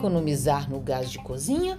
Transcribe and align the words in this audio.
economizar 0.00 0.70
no 0.70 0.80
gás 0.80 1.10
de 1.10 1.18
cozinha? 1.18 1.78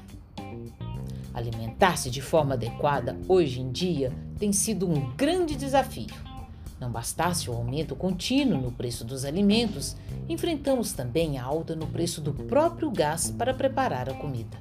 Alimentar-se 1.34 2.12
de 2.12 2.21
forma 2.21 2.54
adequada 2.54 3.18
hoje 3.28 3.59
em 3.59 3.71
dia 3.71 4.13
tem 4.38 4.54
sido 4.54 4.88
um 4.88 5.12
grande 5.16 5.55
desafio. 5.55 6.13
Não 6.79 6.92
bastasse 6.92 7.49
o 7.49 7.54
aumento 7.54 7.95
contínuo 7.95 8.62
no 8.62 8.71
preço 8.71 9.04
dos 9.04 9.26
alimentos, 9.26 9.95
enfrentamos 10.30 10.94
também 10.94 11.39
a 11.39 11.44
alta 11.44 11.76
no 11.76 11.88
preço 11.88 12.21
do 12.21 12.31
próprio 12.31 12.91
gás 12.91 13.31
para 13.31 13.55
preparar 13.55 14.07
a 14.07 14.13
comida. 14.13 14.58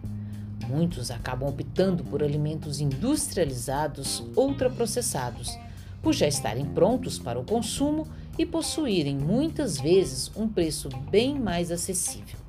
Muitos 0.66 1.10
acabam 1.10 1.48
optando 1.48 2.02
por 2.04 2.22
alimentos 2.22 2.80
industrializados, 2.80 4.22
ultraprocessados, 4.36 5.58
por 6.02 6.14
já 6.14 6.26
estarem 6.26 6.64
prontos 6.64 7.18
para 7.18 7.38
o 7.38 7.44
consumo 7.44 8.06
e 8.38 8.46
possuírem 8.46 9.18
muitas 9.18 9.78
vezes 9.78 10.30
um 10.34 10.48
preço 10.48 10.88
bem 11.10 11.38
mais 11.38 11.70
acessível. 11.70 12.39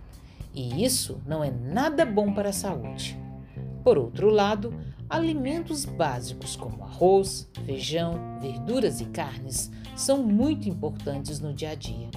E 0.54 0.84
isso 0.84 1.22
não 1.26 1.44
é 1.44 1.52
nada 1.52 2.06
bom 2.06 2.34
para 2.34 2.50
a 2.50 2.54
saúde. 2.54 3.18
Por 3.84 3.98
outro 3.98 4.30
lado, 4.30 4.74
alimentos 5.10 5.86
básicos 5.86 6.56
como 6.56 6.84
arroz, 6.84 7.50
feijão, 7.66 8.40
verduras 8.40 9.02
e 9.02 9.06
carnes 9.06 9.72
são 9.96 10.22
muito 10.24 10.70
importantes 10.70 11.40
no 11.40 11.54
dia 11.54 11.72
a 11.72 11.76
dia. 11.76 12.10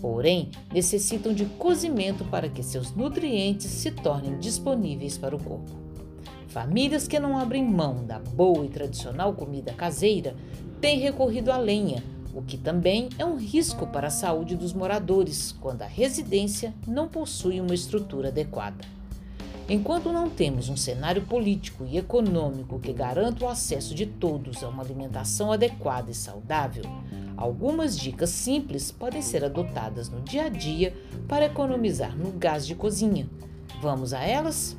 Porém, 0.00 0.50
necessitam 0.72 1.32
de 1.32 1.44
cozimento 1.44 2.24
para 2.24 2.48
que 2.48 2.62
seus 2.62 2.94
nutrientes 2.94 3.66
se 3.66 3.90
tornem 3.90 4.38
disponíveis 4.38 5.18
para 5.18 5.34
o 5.34 5.42
corpo. 5.42 5.72
Famílias 6.48 7.08
que 7.08 7.18
não 7.18 7.36
abrem 7.36 7.64
mão 7.64 8.04
da 8.06 8.18
boa 8.18 8.64
e 8.64 8.68
tradicional 8.68 9.34
comida 9.34 9.72
caseira 9.72 10.34
têm 10.80 10.98
recorrido 10.98 11.50
à 11.50 11.58
lenha, 11.58 12.02
o 12.38 12.42
que 12.42 12.56
também 12.56 13.08
é 13.18 13.24
um 13.24 13.36
risco 13.36 13.84
para 13.88 14.06
a 14.06 14.10
saúde 14.10 14.54
dos 14.54 14.72
moradores 14.72 15.50
quando 15.60 15.82
a 15.82 15.86
residência 15.86 16.72
não 16.86 17.08
possui 17.08 17.60
uma 17.60 17.74
estrutura 17.74 18.28
adequada. 18.28 18.84
Enquanto 19.68 20.12
não 20.12 20.30
temos 20.30 20.68
um 20.68 20.76
cenário 20.76 21.22
político 21.22 21.84
e 21.84 21.98
econômico 21.98 22.78
que 22.78 22.92
garanta 22.92 23.44
o 23.44 23.48
acesso 23.48 23.92
de 23.92 24.06
todos 24.06 24.62
a 24.62 24.68
uma 24.68 24.84
alimentação 24.84 25.50
adequada 25.50 26.12
e 26.12 26.14
saudável, 26.14 26.84
algumas 27.36 27.98
dicas 27.98 28.30
simples 28.30 28.92
podem 28.92 29.20
ser 29.20 29.44
adotadas 29.44 30.08
no 30.08 30.20
dia 30.20 30.44
a 30.44 30.48
dia 30.48 30.94
para 31.26 31.46
economizar 31.46 32.16
no 32.16 32.30
gás 32.30 32.64
de 32.64 32.76
cozinha. 32.76 33.28
Vamos 33.82 34.14
a 34.14 34.22
elas? 34.22 34.76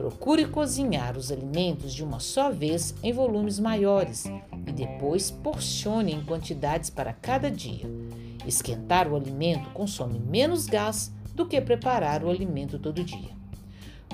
Procure 0.00 0.46
cozinhar 0.46 1.14
os 1.18 1.30
alimentos 1.30 1.92
de 1.92 2.02
uma 2.02 2.20
só 2.20 2.50
vez 2.50 2.94
em 3.02 3.12
volumes 3.12 3.58
maiores 3.60 4.24
e 4.66 4.72
depois 4.72 5.30
porcione 5.30 6.14
em 6.14 6.24
quantidades 6.24 6.88
para 6.88 7.12
cada 7.12 7.50
dia. 7.50 7.84
Esquentar 8.46 9.06
o 9.06 9.14
alimento 9.14 9.68
consome 9.74 10.18
menos 10.18 10.64
gás 10.64 11.12
do 11.34 11.44
que 11.44 11.60
preparar 11.60 12.24
o 12.24 12.30
alimento 12.30 12.78
todo 12.78 13.04
dia. 13.04 13.28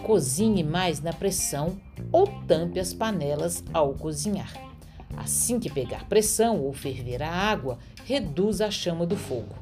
Cozinhe 0.02 0.64
mais 0.64 1.00
na 1.00 1.12
pressão 1.12 1.80
ou 2.10 2.26
tampe 2.48 2.80
as 2.80 2.92
panelas 2.92 3.62
ao 3.72 3.94
cozinhar. 3.94 4.52
Assim 5.16 5.60
que 5.60 5.70
pegar 5.70 6.08
pressão 6.08 6.60
ou 6.62 6.72
ferver 6.72 7.22
a 7.22 7.30
água, 7.30 7.78
reduza 8.04 8.66
a 8.66 8.72
chama 8.72 9.06
do 9.06 9.16
fogo. 9.16 9.54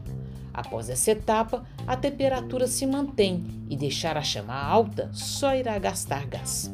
Após 0.54 0.88
essa 0.88 1.10
etapa, 1.10 1.66
a 1.84 1.96
temperatura 1.96 2.68
se 2.68 2.86
mantém 2.86 3.44
e 3.68 3.76
deixar 3.76 4.16
a 4.16 4.22
chama 4.22 4.54
alta 4.54 5.10
só 5.12 5.52
irá 5.54 5.76
gastar 5.80 6.26
gás. 6.26 6.72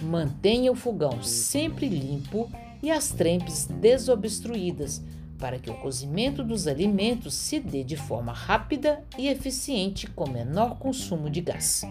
Mantenha 0.00 0.70
o 0.70 0.76
fogão 0.76 1.20
sempre 1.22 1.88
limpo 1.88 2.48
e 2.80 2.92
as 2.92 3.10
trempes 3.10 3.66
desobstruídas 3.66 5.02
para 5.42 5.58
que 5.58 5.68
o 5.68 5.74
cozimento 5.74 6.44
dos 6.44 6.68
alimentos 6.68 7.34
se 7.34 7.58
dê 7.58 7.82
de 7.82 7.96
forma 7.96 8.32
rápida 8.32 9.02
e 9.18 9.26
eficiente 9.26 10.06
com 10.06 10.30
menor 10.30 10.78
consumo 10.78 11.28
de 11.28 11.40
gás. 11.40 11.82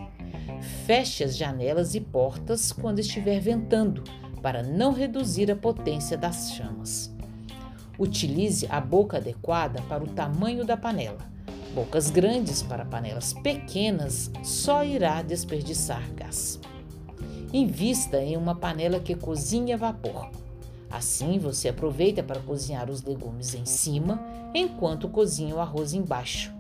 Feche 0.86 1.26
as 1.26 1.36
janelas 1.36 1.94
e 1.94 2.00
portas 2.00 2.72
quando 2.72 3.00
estiver 3.00 3.42
ventando, 3.42 4.06
para 4.42 4.64
não 4.64 4.94
reduzir 4.94 5.52
a 5.52 5.56
potência 5.56 6.18
das 6.18 6.54
chamas. 6.54 7.11
Utilize 8.02 8.66
a 8.68 8.82
boca 8.82 9.18
adequada 9.18 9.80
para 9.84 10.04
o 10.04 10.08
tamanho 10.08 10.66
da 10.66 10.76
panela. 10.76 11.20
Bocas 11.76 12.10
grandes 12.10 12.64
para 12.64 12.84
panelas 12.84 13.32
pequenas 13.32 14.32
só 14.44 14.84
irá 14.84 15.22
desperdiçar 15.22 16.02
gás. 16.16 16.60
Invista 17.54 18.20
em 18.20 18.36
uma 18.36 18.56
panela 18.56 19.00
que 19.00 19.14
cozinhe 19.14 19.72
a 19.72 19.78
vapor. 19.78 20.32
Assim 20.90 21.38
você 21.38 21.70
aproveita 21.70 22.24
para 22.24 22.40
cozinhar 22.40 22.90
os 22.90 23.04
legumes 23.04 23.54
em 23.54 23.68
cima 23.68 24.20
enquanto 24.52 25.08
cozinha 25.08 25.54
o 25.54 25.60
arroz 25.60 25.94
embaixo. 25.94 26.52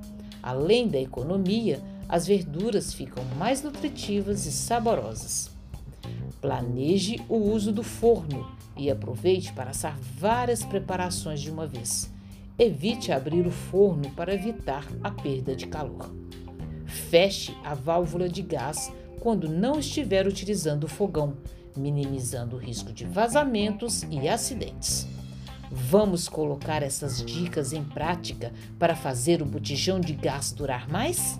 Além 0.43 0.87
da 0.87 0.99
economia, 0.99 1.81
as 2.07 2.27
verduras 2.27 2.93
ficam 2.93 3.25
mais 3.39 3.63
nutritivas 3.63 4.45
e 4.45 4.51
saborosas. 4.51 5.49
Planeje 6.41 7.21
o 7.29 7.35
uso 7.35 7.71
do 7.71 7.83
forno 7.83 8.49
e 8.75 8.89
aproveite 8.89 9.53
para 9.53 9.69
assar 9.69 9.95
várias 10.17 10.65
preparações 10.65 11.39
de 11.39 11.51
uma 11.51 11.67
vez. 11.67 12.11
Evite 12.57 13.11
abrir 13.11 13.45
o 13.45 13.51
forno 13.51 14.09
para 14.11 14.33
evitar 14.33 14.83
a 15.03 15.11
perda 15.11 15.55
de 15.55 15.67
calor. 15.67 16.11
Feche 16.85 17.55
a 17.63 17.75
válvula 17.75 18.27
de 18.27 18.41
gás 18.41 18.91
quando 19.19 19.47
não 19.47 19.79
estiver 19.79 20.25
utilizando 20.25 20.85
o 20.85 20.89
fogão, 20.89 21.37
minimizando 21.77 22.55
o 22.55 22.59
risco 22.59 22.91
de 22.91 23.05
vazamentos 23.05 24.01
e 24.09 24.27
acidentes. 24.27 25.07
Vamos 25.71 26.27
colocar 26.27 26.81
essas 26.81 27.23
dicas 27.23 27.71
em 27.71 27.83
prática 27.83 28.51
para 28.79 28.95
fazer 28.95 29.43
o 29.43 29.45
botijão 29.45 29.99
de 29.99 30.13
gás 30.13 30.51
durar 30.51 30.89
mais? 30.89 31.39